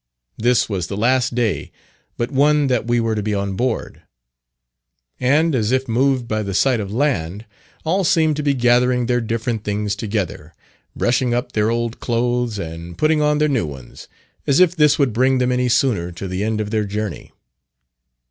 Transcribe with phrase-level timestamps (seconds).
[0.35, 1.71] This was the last day
[2.17, 4.01] but one that we were to be on board;
[5.19, 7.45] and as if moved by the sight of land,
[7.85, 10.55] all seemed to be gathering their different things together
[10.95, 14.07] brushing up their old clothes and putting on their new ones,
[14.47, 17.31] as if this would bring them any sooner to the end of their journey.